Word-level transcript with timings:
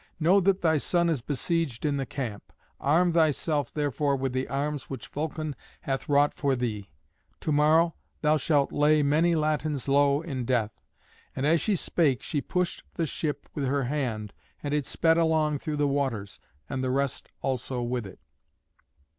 Know 0.19 0.39
that 0.39 0.61
thy 0.61 0.79
son 0.79 1.09
is 1.11 1.21
besieged 1.21 1.85
in 1.85 1.97
the 1.97 2.07
camp. 2.07 2.51
Arm 2.79 3.13
thyself 3.13 3.71
therefore 3.71 4.15
with 4.15 4.33
the 4.33 4.47
arms 4.47 4.89
which 4.89 5.09
Vulcan 5.09 5.55
hath 5.81 6.09
wrought 6.09 6.33
for 6.33 6.55
thee. 6.55 6.89
To 7.41 7.51
morrow 7.51 7.93
thou 8.21 8.37
shalt 8.37 8.71
lay 8.71 9.03
many 9.03 9.35
Latins 9.35 9.87
low 9.87 10.21
in 10.23 10.43
death." 10.43 10.81
And 11.35 11.45
as 11.45 11.61
she 11.61 11.75
spake 11.75 12.23
she 12.23 12.41
pushed 12.41 12.81
the 12.95 13.05
ship 13.05 13.47
with 13.53 13.65
her 13.67 13.83
hand, 13.83 14.33
and 14.63 14.73
it 14.73 14.87
sped 14.87 15.19
along 15.19 15.59
through 15.59 15.77
the 15.77 15.87
waters 15.87 16.39
and 16.67 16.83
the 16.83 16.89
rest 16.89 17.29
also 17.43 17.83
with 17.83 18.07
it. 18.07 18.17